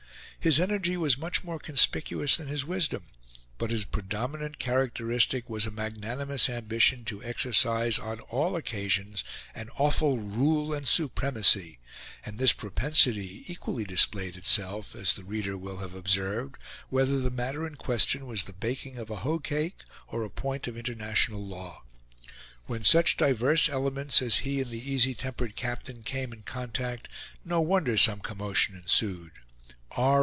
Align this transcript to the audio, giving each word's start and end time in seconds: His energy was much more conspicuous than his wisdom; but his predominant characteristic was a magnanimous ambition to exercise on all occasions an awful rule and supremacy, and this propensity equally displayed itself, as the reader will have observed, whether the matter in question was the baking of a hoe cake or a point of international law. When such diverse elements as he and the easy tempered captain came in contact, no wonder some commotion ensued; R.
His 0.39 0.59
energy 0.59 0.97
was 0.97 1.19
much 1.19 1.43
more 1.43 1.59
conspicuous 1.59 2.37
than 2.37 2.47
his 2.47 2.65
wisdom; 2.65 3.03
but 3.59 3.69
his 3.69 3.85
predominant 3.85 4.57
characteristic 4.57 5.47
was 5.47 5.67
a 5.67 5.69
magnanimous 5.69 6.49
ambition 6.49 7.05
to 7.05 7.23
exercise 7.23 7.99
on 7.99 8.21
all 8.21 8.55
occasions 8.55 9.23
an 9.53 9.69
awful 9.77 10.17
rule 10.17 10.73
and 10.73 10.87
supremacy, 10.87 11.77
and 12.25 12.39
this 12.39 12.53
propensity 12.53 13.43
equally 13.53 13.83
displayed 13.83 14.35
itself, 14.35 14.95
as 14.95 15.13
the 15.13 15.23
reader 15.23 15.55
will 15.59 15.77
have 15.77 15.93
observed, 15.93 16.55
whether 16.89 17.19
the 17.19 17.29
matter 17.29 17.67
in 17.67 17.75
question 17.75 18.25
was 18.25 18.45
the 18.45 18.51
baking 18.53 18.97
of 18.97 19.11
a 19.11 19.17
hoe 19.17 19.37
cake 19.37 19.83
or 20.07 20.23
a 20.23 20.29
point 20.31 20.65
of 20.67 20.75
international 20.75 21.45
law. 21.45 21.83
When 22.65 22.83
such 22.83 23.15
diverse 23.15 23.69
elements 23.69 24.23
as 24.23 24.37
he 24.39 24.59
and 24.59 24.71
the 24.71 24.91
easy 24.91 25.13
tempered 25.13 25.55
captain 25.55 26.01
came 26.01 26.33
in 26.33 26.41
contact, 26.41 27.09
no 27.45 27.61
wonder 27.61 27.95
some 27.95 28.21
commotion 28.21 28.75
ensued; 28.75 29.33
R. 29.91 30.19